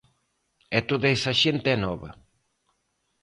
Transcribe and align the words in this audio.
E 0.77 0.79
toda 0.89 1.07
esa 1.15 1.33
xente 1.41 1.67
é 1.75 1.77
nova. 1.85 2.09